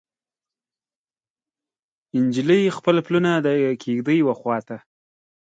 [2.25, 3.47] نجلۍ خپل پلونه د
[3.81, 4.77] کیږدۍ وخواته